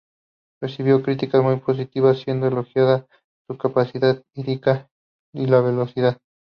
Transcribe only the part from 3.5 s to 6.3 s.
capacidad lírica y la velocidad.